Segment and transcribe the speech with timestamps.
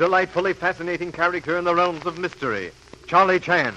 [0.00, 2.72] delightfully fascinating character in the realms of mystery,
[3.06, 3.74] Charlie Chan.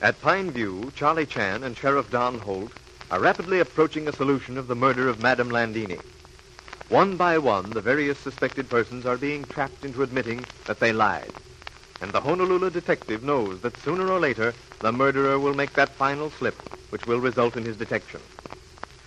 [0.00, 2.70] At Pine View, Charlie Chan and Sheriff Don Holt
[3.10, 5.98] are rapidly approaching a solution of the murder of Madame Landini.
[6.88, 11.32] One by one, the various suspected persons are being trapped into admitting that they lied.
[12.00, 16.30] And the Honolulu detective knows that sooner or later the murderer will make that final
[16.30, 16.54] slip,
[16.90, 18.20] which will result in his detection.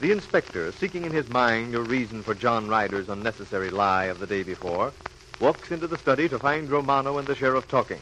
[0.00, 4.26] The inspector, seeking in his mind a reason for John Ryder's unnecessary lie of the
[4.26, 4.92] day before,
[5.40, 8.00] walks into the study to find Romano and the sheriff talking,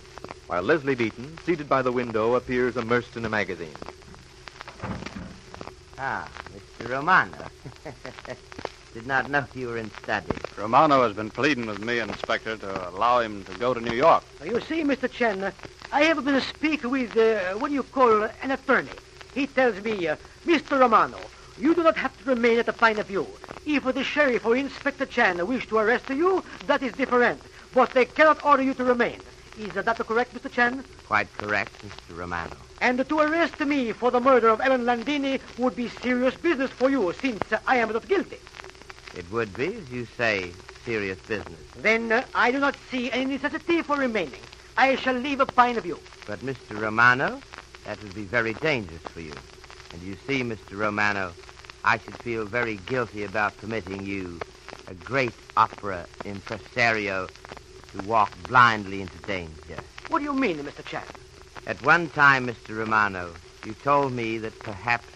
[0.53, 3.75] while Leslie Beaton, seated by the window, appears immersed in a magazine.
[5.99, 6.91] Ah, Mr.
[6.91, 7.39] Romano.
[8.93, 10.35] Did not know you were in study.
[10.59, 14.25] Romano has been pleading with me, Inspector, to allow him to go to New York.
[14.45, 15.11] You see, Mr.
[15.11, 15.55] Chan,
[15.91, 18.93] I have been speak with, uh, what do you call, an attorney.
[19.35, 20.79] He tells me, uh, Mr.
[20.79, 21.17] Romano,
[21.59, 23.27] you do not have to remain at the Pine View.
[23.65, 27.41] If the sheriff or Inspector Chan wish to arrest you, that is different.
[27.73, 29.19] But they cannot order you to remain.
[29.59, 30.51] Is that correct, Mr.
[30.51, 30.85] Chan?
[31.07, 32.17] Quite correct, Mr.
[32.17, 32.57] Romano.
[32.81, 36.91] And to arrest me for the murder of Ellen Landini would be serious business for
[36.91, 38.39] you, since I am not guilty.
[39.17, 40.53] It would be, as you say,
[40.85, 41.61] serious business.
[41.77, 44.41] Then uh, I do not see any necessity for remaining.
[44.77, 45.99] I shall leave a Pine View.
[46.27, 46.81] But, Mr.
[46.81, 47.41] Romano,
[47.85, 49.35] that would be very dangerous for you.
[49.93, 50.79] And you see, Mr.
[50.79, 51.33] Romano,
[51.85, 54.41] I should feel very guilty about permitting you,
[54.89, 57.29] a great opera impresario,
[57.93, 59.79] to walk blindly into danger.
[60.09, 60.85] What do you mean, Mr.
[60.85, 61.05] Chan?
[61.67, 62.77] At one time, Mr.
[62.77, 63.33] Romano,
[63.65, 65.07] you told me that perhaps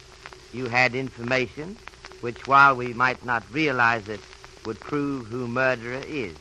[0.52, 1.76] you had information
[2.20, 4.20] which, while we might not realize it,
[4.64, 6.34] would prove who murderer is.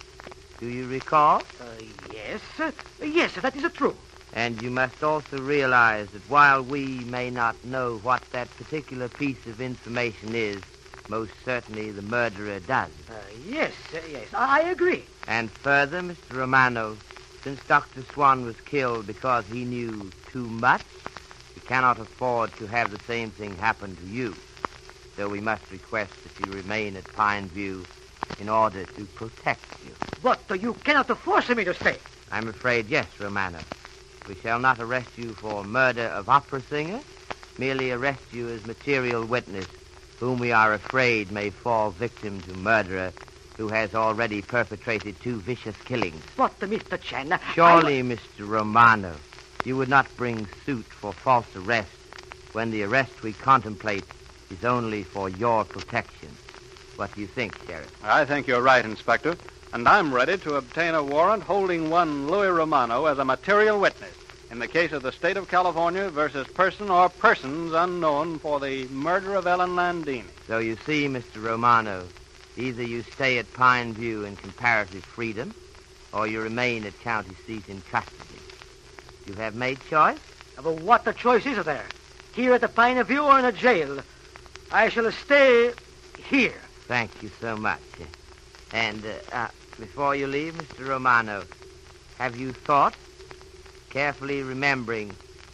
[0.60, 1.44] Do you recall?
[1.60, 1.66] Uh,
[2.12, 2.42] yes.
[2.60, 2.72] Uh,
[3.04, 3.96] yes, that is true.
[4.34, 9.46] And you must also realize that while we may not know what that particular piece
[9.48, 10.62] of information is,
[11.08, 12.90] most certainly the murderer does.
[13.10, 13.14] Uh,
[13.50, 15.04] yes, uh, yes, I agree.
[15.28, 16.32] And further, Mr.
[16.32, 16.98] Romano,
[17.44, 18.04] since Dr.
[18.14, 20.82] Swan was killed because he knew too much,
[21.56, 24.36] we cannot afford to have the same thing happen to you.
[25.18, 27.86] So we must request that you remain at Pine View
[28.40, 29.96] in order to protect you.
[30.22, 32.00] But uh, you cannot force me to stay.
[32.32, 33.60] I'm afraid yes, Romano.
[34.28, 37.00] We shall not arrest you for murder of opera singer,
[37.58, 39.68] merely arrest you as material witness,
[40.20, 43.12] whom we are afraid may fall victim to murderer
[43.58, 46.22] who has already perpetrated two vicious killings.
[46.36, 47.00] What, Mr.
[47.00, 48.48] Chan, Surely, Mr.
[48.48, 49.16] Romano,
[49.64, 51.90] you would not bring suit for false arrest
[52.52, 54.04] when the arrest we contemplate
[54.50, 56.30] is only for your protection.
[56.96, 57.92] What do you think, Sheriff?
[58.04, 59.36] I think you're right, Inspector.
[59.74, 64.16] And I'm ready to obtain a warrant holding one Louis Romano as a material witness
[64.56, 68.88] in the case of the state of California versus person or persons unknown for the
[68.88, 70.24] murder of Ellen Landini.
[70.48, 71.44] So you see, Mr.
[71.44, 72.08] Romano,
[72.56, 75.54] either you stay at Pine View in comparative freedom,
[76.14, 78.40] or you remain at county seat in custody.
[79.28, 80.20] You have made choice?
[80.56, 81.88] But what the choice is there?
[82.34, 84.00] Here at the Pine View or in a jail?
[84.72, 85.74] I shall stay
[86.30, 86.62] here.
[86.88, 87.82] Thank you so much.
[88.72, 89.48] And uh, uh,
[89.78, 90.88] before you leave, Mr.
[90.88, 91.44] Romano,
[92.20, 92.96] have you thought,
[93.96, 95.10] carefully remembering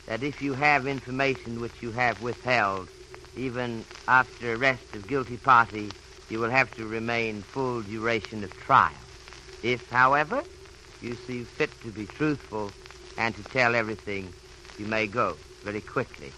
[0.07, 2.89] that if you have information which you have withheld,
[3.38, 5.91] even after arrest of guilty party,
[6.27, 9.03] you will have to remain full duration of trial.
[9.61, 10.41] If, however,
[11.03, 12.71] you see fit to be truthful
[13.15, 14.33] and to tell everything,
[14.79, 16.31] you may go very quickly.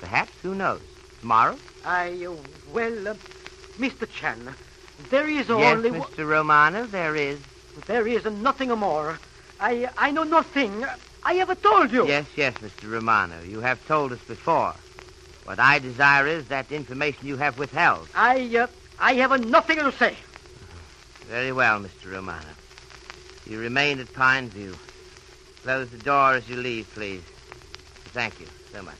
[0.00, 0.80] Perhaps, who knows,
[1.20, 1.58] tomorrow?
[1.84, 2.36] I, uh,
[2.72, 3.14] well, uh,
[3.76, 4.08] Mr.
[4.10, 4.54] Chan,
[5.10, 5.90] there is yes, only...
[5.90, 6.26] Mr.
[6.26, 7.38] Romano, there is.
[7.86, 9.18] There is nothing more.
[9.60, 10.86] I, I know nothing.
[11.22, 12.06] I ever told you.
[12.06, 12.90] Yes, yes, Mr.
[12.90, 13.42] Romano.
[13.42, 14.74] You have told us before.
[15.44, 18.08] What I desire is that information you have withheld.
[18.14, 18.66] I, uh,
[18.98, 20.14] I have nothing to say.
[21.26, 22.12] Very well, Mr.
[22.12, 22.48] Romano.
[23.46, 24.76] You remain at Pine View.
[25.62, 27.22] Close the door as you leave, please.
[28.12, 28.94] Thank you so much.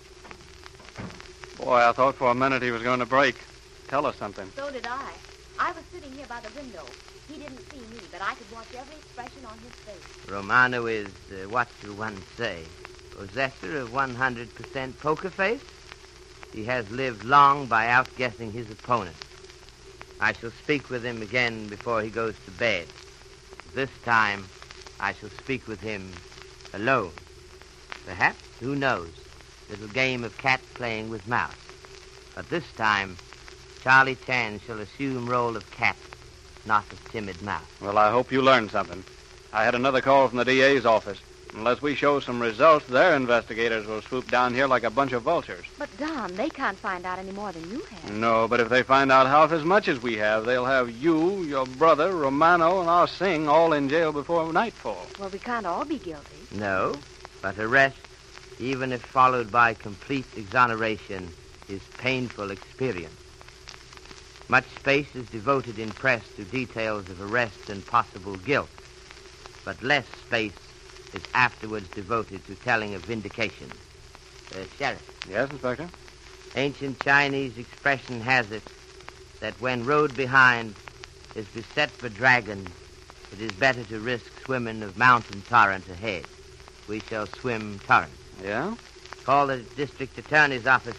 [1.56, 3.36] Boy, I thought for a minute he was going to break.
[3.88, 4.50] Tell us something.
[4.56, 5.12] So did I.
[5.60, 6.86] I was sitting here by the window.
[7.28, 10.30] He didn't see me, but I could watch every expression on his face.
[10.32, 12.64] Romano is, uh, what do one say,
[13.14, 15.60] possessor of 100% poker face?
[16.54, 19.16] He has lived long by outguessing his opponent.
[20.18, 22.86] I shall speak with him again before he goes to bed.
[23.74, 24.46] This time,
[24.98, 26.10] I shall speak with him
[26.72, 27.12] alone.
[28.06, 29.10] Perhaps, who knows,
[29.68, 31.52] little game of cat playing with mouse.
[32.34, 33.18] But this time,
[33.82, 35.96] Charlie Chan shall assume role of cat,
[36.66, 37.64] not of timid mouse.
[37.80, 39.02] Well, I hope you learned something.
[39.52, 41.18] I had another call from the DA's office.
[41.54, 45.22] Unless we show some results, their investigators will swoop down here like a bunch of
[45.22, 45.64] vultures.
[45.78, 48.12] But, Don, they can't find out any more than you have.
[48.12, 51.42] No, but if they find out half as much as we have, they'll have you,
[51.42, 55.06] your brother, Romano, and our Singh all in jail before nightfall.
[55.18, 56.36] Well, we can't all be guilty.
[56.52, 56.94] No,
[57.42, 57.98] but arrest,
[58.60, 61.30] even if followed by complete exoneration,
[61.68, 63.14] is painful experience.
[64.50, 68.68] Much space is devoted in press to details of arrest and possible guilt,
[69.64, 70.50] but less space
[71.14, 73.70] is afterwards devoted to telling of vindication.
[74.52, 75.88] Uh, Sheriff, Yes, Inspector?
[76.56, 78.62] ancient Chinese expression has it
[79.38, 80.74] that when road behind
[81.36, 82.68] is beset for dragons,
[83.32, 86.24] it is better to risk swimming of mountain torrent ahead.
[86.88, 88.10] We shall swim torrent.
[88.44, 88.74] Yeah?
[89.24, 90.96] Call the district attorney's office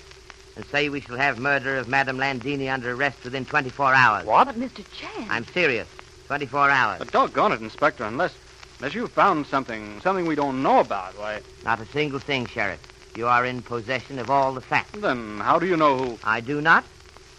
[0.56, 4.26] and say we shall have murder of Madame Landini under arrest within 24 hours.
[4.26, 4.46] What?
[4.46, 4.84] But, Mr.
[4.96, 5.28] Chan.
[5.30, 5.88] I'm serious.
[6.28, 7.00] 24 hours.
[7.00, 8.34] But doggone it, Inspector, unless
[8.80, 12.80] unless you've found something, something we don't know about, why, Not a single thing, Sheriff.
[13.16, 14.98] You are in possession of all the facts.
[15.00, 16.20] then how do you know who?
[16.24, 16.84] I do not.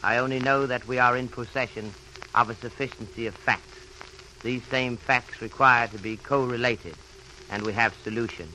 [0.02, 1.92] I only know that we are in possession
[2.34, 3.62] of a sufficiency of facts.
[4.42, 6.94] These same facts require to be correlated,
[7.50, 8.48] and we have solution.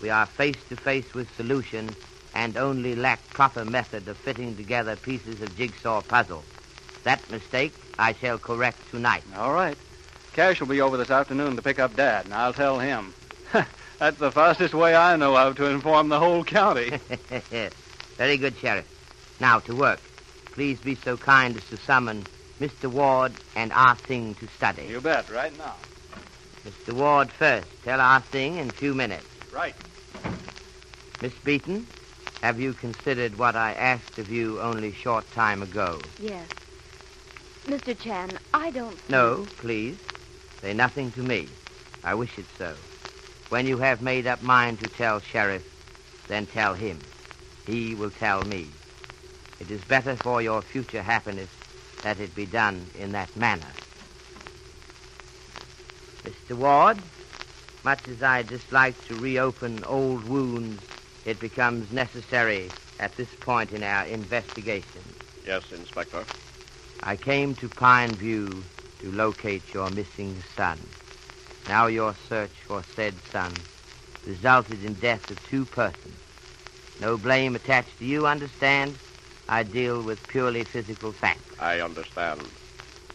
[0.00, 1.94] We are face to face with solution
[2.34, 6.44] and only lack proper method of fitting together pieces of jigsaw puzzle.
[7.04, 9.24] That mistake I shall correct tonight.
[9.36, 9.76] All right.
[10.32, 13.12] Cash will be over this afternoon to pick up Dad, and I'll tell him.
[13.98, 16.90] That's the fastest way I know of to inform the whole county.
[18.16, 18.86] Very good, Sheriff.
[19.40, 20.00] Now to work.
[20.52, 22.24] Please be so kind as to summon
[22.60, 22.90] Mr.
[22.90, 24.84] Ward and Ah Sing to study.
[24.84, 25.74] you bet, right now.
[26.64, 26.92] Mr.
[26.92, 27.66] Ward first.
[27.84, 29.26] Tell Ah Sing in a few minutes.
[29.52, 29.74] Right.
[31.20, 31.86] Miss Beaton,
[32.42, 36.00] have you considered what I asked of you only short time ago?
[36.18, 36.48] Yes.
[37.66, 37.96] Mr.
[37.96, 38.98] Chan, I don't...
[39.08, 39.96] No, please.
[40.60, 41.48] Say nothing to me.
[42.02, 42.74] I wish it so.
[43.48, 45.64] When you have made up mind to tell Sheriff,
[46.26, 46.98] then tell him.
[47.64, 48.66] He will tell me.
[49.60, 51.48] It is better for your future happiness
[52.02, 53.70] that it be done in that manner.
[56.24, 56.56] Mr.
[56.56, 56.98] Ward,
[57.84, 60.82] much as I dislike to reopen old wounds,
[61.24, 65.02] it becomes necessary at this point in our investigation.
[65.46, 66.24] Yes, Inspector.
[67.02, 68.62] I came to Pine View
[69.00, 70.78] to locate your missing son.
[71.68, 73.52] Now your search for said son
[74.26, 76.14] resulted in death of two persons.
[77.00, 78.96] No blame attached to you, understand?
[79.48, 81.40] I deal with purely physical facts.
[81.58, 82.40] I understand.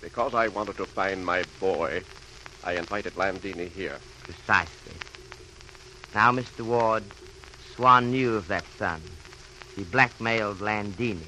[0.01, 2.03] Because I wanted to find my boy,
[2.63, 3.97] I invited Landini here.
[4.23, 4.93] Precisely.
[6.13, 6.61] Now, Mr.
[6.61, 7.03] Ward,
[7.77, 8.99] Swan knew of that son.
[9.75, 11.27] He blackmailed Landini.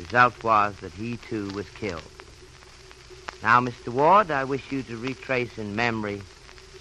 [0.00, 2.10] Result was that he too was killed.
[3.40, 3.88] Now, Mr.
[3.88, 6.24] Ward, I wish you to retrace in memory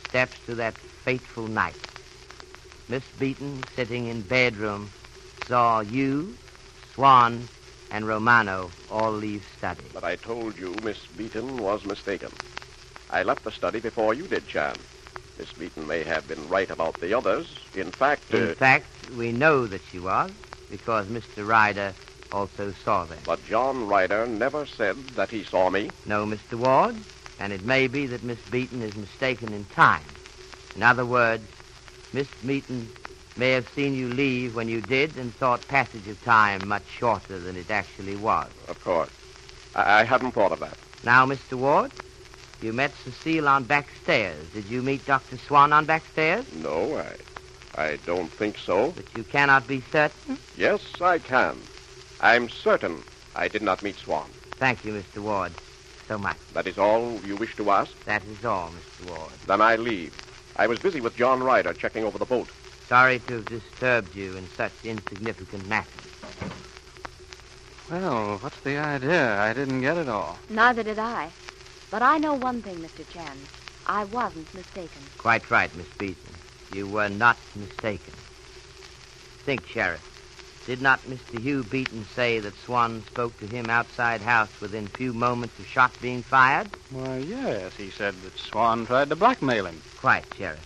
[0.09, 0.73] steps to that
[1.05, 1.75] fateful night.
[2.87, 4.91] Miss Beaton, sitting in bedroom,
[5.47, 6.35] saw you,
[6.95, 7.47] Swan,
[7.91, 9.83] and Romano all leave study.
[9.93, 12.31] But I told you Miss Beaton was mistaken.
[13.11, 14.79] I left the study before you did, Chan.
[15.39, 17.47] Miss Beaton may have been right about the others.
[17.73, 20.29] In fact, In uh, fact, we know that she was,
[20.69, 21.47] because Mr.
[21.47, 21.93] Ryder
[22.33, 23.19] also saw them.
[23.25, 25.91] but John Ryder never said that he saw me.
[26.05, 26.55] No, Mr.
[26.57, 26.95] Ward,
[27.39, 30.03] and it may be that Miss Beaton is mistaken in time.
[30.75, 31.47] In other words,
[32.11, 32.89] Miss Beaton
[33.37, 37.39] may have seen you leave when you did and thought passage of time much shorter
[37.39, 38.49] than it actually was.
[38.67, 39.09] Of course.
[39.73, 40.77] I, I hadn't thought of that.
[41.05, 41.53] Now, Mr.
[41.53, 41.91] Ward,
[42.61, 44.45] you met Cecile on back stairs.
[44.53, 45.37] Did you meet Dr.
[45.37, 46.45] Swan on back stairs?
[46.55, 46.97] No,
[47.75, 48.91] I, I don't think so.
[48.91, 50.37] But you cannot be certain?
[50.57, 51.57] Yes, I can.
[52.21, 53.01] I'm certain
[53.35, 54.29] I did not meet Swan.
[54.57, 55.21] Thank you, Mr.
[55.21, 55.53] Ward,
[56.07, 56.37] so much.
[56.53, 57.91] That is all you wish to ask?
[58.05, 59.09] That is all, Mr.
[59.09, 59.31] Ward.
[59.47, 60.13] Then I leave.
[60.57, 62.49] I was busy with John Ryder checking over the boat.
[62.89, 65.93] Sorry to have disturbed you in such insignificant matters.
[67.89, 69.39] Well, what's the idea?
[69.39, 70.37] I didn't get it all.
[70.49, 71.29] Neither did I.
[71.91, 73.07] But I know one thing, Mr.
[73.09, 73.37] Chan.
[73.87, 75.01] I wasn't mistaken.
[75.17, 76.33] Quite right, Miss Beaton.
[76.71, 78.13] You were not mistaken.
[79.43, 80.05] Think, Sheriff.
[80.67, 81.41] Did not Mr.
[81.41, 85.91] Hugh Beaton say that Swan spoke to him outside house within few moments of shot
[85.99, 86.69] being fired?
[86.91, 87.75] Why, yes.
[87.75, 89.81] He said that Swan tried to blackmail him.
[89.97, 90.63] Quite, Sheriff.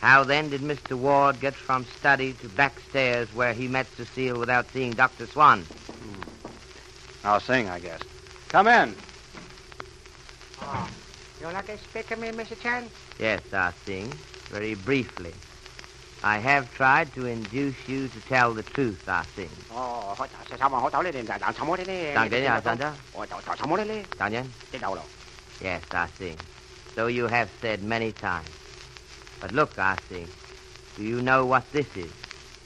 [0.00, 0.96] How then did Mr.
[0.96, 5.26] Ward get from study to back stairs where he met Cecile without seeing Dr.
[5.26, 5.60] Swan?
[5.62, 6.22] Hmm.
[7.22, 8.00] I'll sing, I guess.
[8.48, 8.94] Come in.
[10.66, 10.88] Oh,
[11.40, 12.58] you like to speak to me, Mr.
[12.60, 12.88] Chan?
[13.18, 14.08] Yes, Ah Sing.
[14.50, 15.34] Very briefly.
[16.22, 19.50] I have tried to induce you to tell the truth, Ah Sing.
[19.70, 22.14] Oh, họ sao sao mà họ tao lên đàn đàn sao mua thế này?
[22.14, 22.92] Đang đến à, Santa?
[23.12, 24.04] Ồ, tao tao sao mua thế này?
[24.18, 24.44] Daniel?
[24.72, 25.04] Cái đầu rồi.
[25.62, 26.36] Yes, I Sing.
[26.96, 28.48] So you have said many times.
[29.42, 30.26] But look, I Sing.
[30.98, 32.10] Do you know what this is?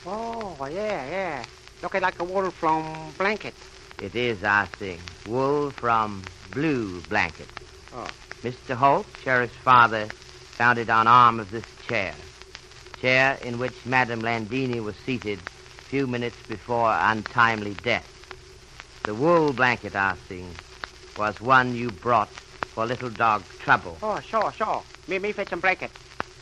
[0.06, 1.38] Oh, yeah, yeah.
[1.82, 3.54] Look, Looking like a wool from blanket.
[3.98, 5.00] It is, I Sing.
[5.26, 6.22] Wool from
[6.54, 7.46] blue blanket.
[7.94, 8.08] Oh.
[8.42, 8.74] Mr.
[8.74, 12.14] Holt, Sheriff's father, found it on arm of this chair.
[13.00, 18.06] Chair in which Madame Landini was seated a few minutes before untimely death.
[19.04, 20.50] The wool blanket, I Sing,
[21.16, 23.96] was one you brought for little dog Trouble.
[24.02, 24.82] Oh, sure, sure.
[25.06, 25.90] Me, me fetch some blanket.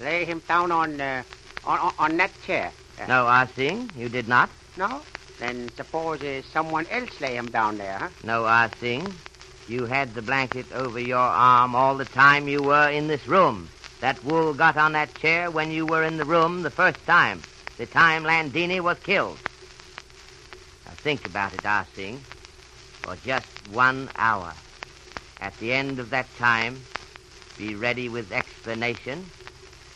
[0.01, 1.23] Lay him down on, uh,
[1.65, 2.73] on, on, that chair.
[3.01, 4.51] Uh, No, I Sing, you did not.
[4.77, 5.01] No?
[5.39, 8.09] Then suppose uh, someone else lay him down there, huh?
[8.25, 9.07] No, I Sing.
[9.69, 13.69] You had the blanket over your arm all the time you were in this room.
[14.01, 17.43] That wool got on that chair when you were in the room the first time,
[17.77, 19.39] the time Landini was killed.
[20.87, 22.21] Now think about it, Ah Sing,
[23.03, 24.53] for just one hour.
[25.41, 26.81] At the end of that time,
[27.59, 29.29] be ready with explanation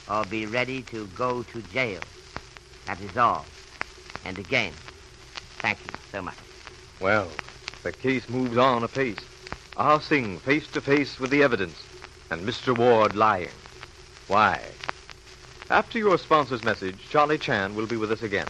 [0.09, 2.01] or be ready to go to jail.
[2.87, 3.47] That is all.
[4.25, 4.73] And again,
[5.61, 6.35] thank you so much.
[6.99, 7.29] Well,
[7.85, 9.25] the case moves on apace.
[9.77, 11.77] Ah Sing face to face with the evidence,
[12.31, 12.77] and Mr.
[12.77, 13.49] Ward lying.
[14.27, 14.61] Why?
[15.71, 18.49] After your sponsor's message, Charlie Chan will be with us again.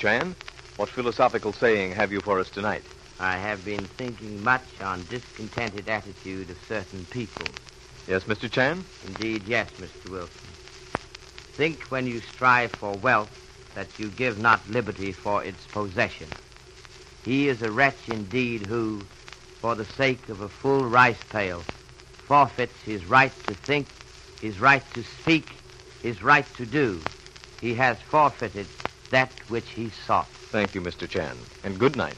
[0.00, 0.34] Chan,
[0.78, 2.82] what philosophical saying have you for us tonight?
[3.18, 7.44] I have been thinking much on discontented attitude of certain people.
[8.08, 8.50] Yes, Mr.
[8.50, 8.82] Chan?
[9.06, 10.10] Indeed, yes, Mr.
[10.10, 10.30] Wilson.
[11.58, 13.28] Think when you strive for wealth
[13.74, 16.28] that you give not liberty for its possession.
[17.26, 19.04] He is a wretch indeed who,
[19.60, 21.62] for the sake of a full rice pail,
[22.26, 23.86] forfeits his right to think,
[24.40, 25.44] his right to speak,
[26.02, 27.02] his right to do.
[27.60, 28.66] He has forfeited
[29.10, 30.28] that which he sought.
[30.50, 31.08] Thank you, Mr.
[31.08, 32.16] Chan, and good night.